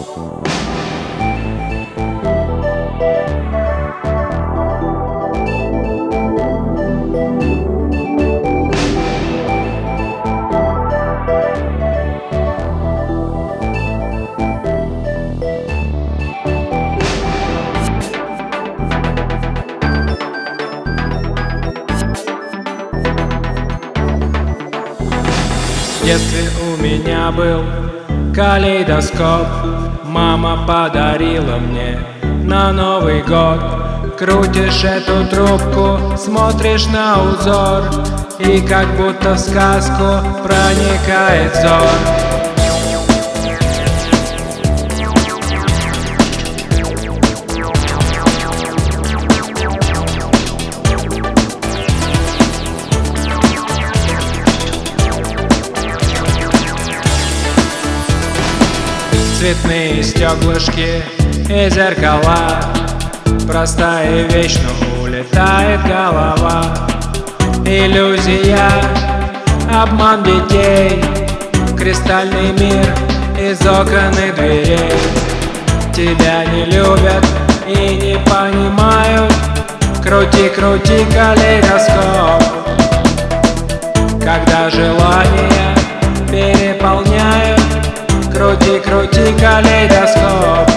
В 0.00 0.04
детстве 26.02 26.48
у 26.66 26.82
меня 26.82 27.30
был 27.30 27.62
калейдоскоп 28.34 29.79
Мама 30.10 30.66
подарила 30.66 31.58
мне. 31.58 31.96
На 32.42 32.72
Новый 32.72 33.22
год 33.22 33.60
Крутишь 34.18 34.82
эту 34.82 35.24
трубку, 35.28 36.16
смотришь 36.16 36.86
на 36.86 37.22
узор 37.22 37.84
И 38.40 38.60
как 38.60 38.88
будто 38.96 39.34
в 39.34 39.38
сказку 39.38 40.26
проникает 40.42 41.52
взор 41.52 42.49
Цветные 59.40 60.02
стеклышки 60.02 61.02
и 61.48 61.70
зеркала. 61.70 62.60
Простая 63.48 64.24
вещь, 64.24 64.58
но 64.58 65.02
улетает 65.02 65.80
голова. 65.84 66.62
Иллюзия, 67.64 68.70
обман 69.72 70.22
детей. 70.24 71.02
Кристальный 71.74 72.52
мир 72.52 72.86
из 73.40 73.66
окон 73.66 74.12
и 74.12 74.30
дверей. 74.30 74.92
Тебя 75.94 76.44
не 76.44 76.66
любят 76.66 77.24
и 77.66 77.96
не 77.96 78.18
понимают. 78.28 79.32
Крути, 80.02 80.50
крути 80.50 81.06
калейдоскоп. 81.14 82.42
Когда 84.22 84.68
желания 84.68 85.74
переполняют 86.30 87.60
Крути, 88.32 88.78
крути 88.78 89.19
калейдоскоп 89.60 90.70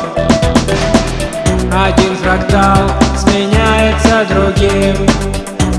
Один 1.72 2.16
фрактал 2.18 2.90
сменяется 3.18 4.26
другим. 4.30 4.96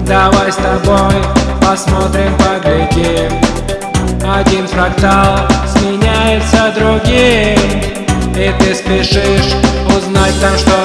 Давай 0.06 0.52
с 0.52 0.56
тобой 0.56 1.14
посмотрим, 1.61 2.36
поглядим. 2.38 3.30
Один 4.27 4.66
фрактал 4.66 5.38
сменяется 5.66 6.72
другим. 6.78 7.58
И 8.36 8.52
ты 8.58 8.74
спешишь 8.74 9.55
узнать 9.96 10.34
там, 10.41 10.56
что 10.58 10.83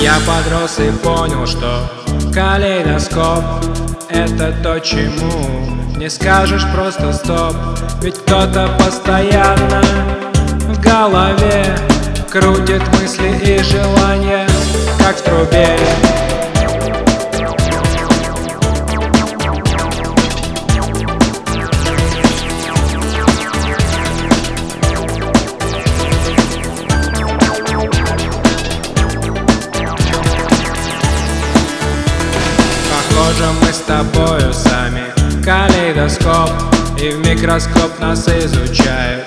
Я 0.00 0.14
подрос 0.26 0.78
и 0.78 0.90
понял, 1.02 1.46
что 1.46 1.90
калейдоскоп 2.32 3.44
Это 4.08 4.54
то, 4.62 4.78
чему 4.80 5.96
не 5.96 6.10
скажешь 6.10 6.66
просто 6.74 7.12
стоп. 7.12 7.54
Ведь 8.02 8.18
кто-то 8.18 8.68
постоянно 8.78 9.82
в 10.68 10.80
голове 10.80 11.64
Крутит 12.30 12.82
мысли 13.00 13.28
и 13.44 13.62
желания, 13.62 14.48
как 14.98 15.16
в 15.16 15.22
трубе 15.22 15.78
тобою 33.86 34.52
сами. 34.52 35.04
Калейдоскоп 35.44 36.50
И 36.98 37.10
в 37.10 37.18
микроскоп 37.26 38.00
нас 38.00 38.26
изучают, 38.26 39.26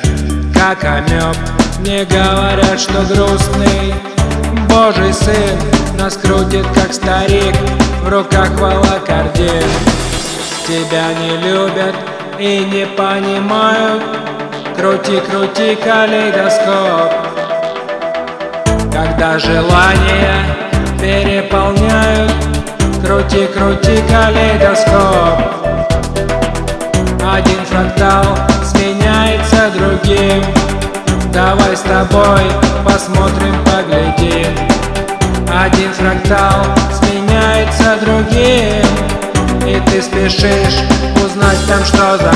как 0.52 0.84
амеб 0.84 1.38
Мне 1.80 2.06
говорят, 2.06 2.80
что 2.80 3.04
грустный. 3.04 3.94
Божий 4.68 5.14
сын 5.14 5.60
Нас 6.00 6.18
крутит, 6.18 6.66
как 6.74 6.92
старик, 6.92 7.56
в 8.04 8.10
руках 8.10 8.50
волокордин. 8.60 9.70
Тебя 10.68 11.14
не 11.22 11.38
любят 11.38 11.96
и 12.40 12.66
не 12.66 12.88
понимают. 12.88 14.04
Крути, 14.76 15.20
крути 15.30 15.76
калейдоскоп. 15.76 17.14
Когда 18.92 19.38
желания 19.38 20.44
переполняют 21.00 22.57
Крути, 23.08 23.48
крути 23.48 24.04
калейдоскоп. 24.10 25.40
Один 27.24 27.66
фрактал 27.66 28.26
сменяется 28.66 29.72
другим. 29.78 30.44
Давай 31.32 31.78
с 31.78 31.82
тобой 31.84 32.42
посмотрим, 32.84 33.56
поглядим. 33.64 34.54
Один 35.50 35.94
фрактал 35.94 36.66
сменяется 36.92 37.96
другим. 38.02 38.86
И 39.66 39.80
ты 39.90 40.02
спешишь 40.02 40.84
узнать 41.24 41.66
там, 41.66 41.86
что 41.86 42.18
за 42.18 42.34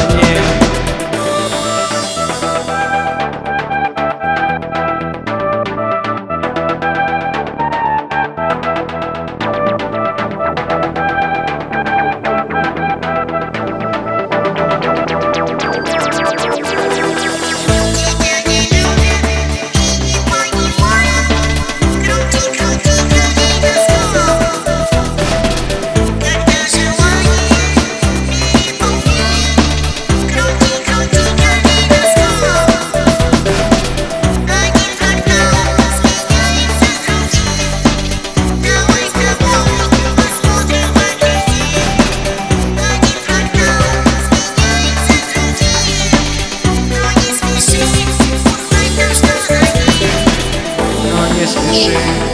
не 51.71 51.77
спеши 51.77 52.30